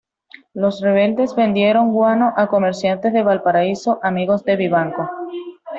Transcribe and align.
Los 0.55 0.81
rebeldes 0.81 1.35
vendieron 1.35 1.93
guano 1.93 2.33
a 2.35 2.47
comerciantes 2.47 3.13
de 3.13 3.21
Valparaíso 3.21 3.99
amigos 4.01 4.43
de 4.45 4.55
Vivanco. 4.55 5.07